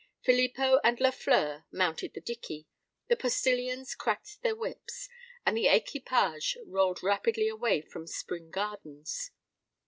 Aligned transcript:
Filippo 0.25 0.79
and 0.83 0.97
Lafleur 0.99 1.65
mounted 1.71 2.15
the 2.15 2.21
dickey: 2.21 2.65
the 3.07 3.15
postillions 3.15 3.93
cracked 3.93 4.41
their 4.41 4.55
whips; 4.55 5.07
and 5.45 5.55
the 5.55 5.67
equipage 5.67 6.57
rolled 6.65 7.03
rapidly 7.03 7.47
away 7.47 7.81
from 7.81 8.07
Spring 8.07 8.49
Gardens. 8.49 9.29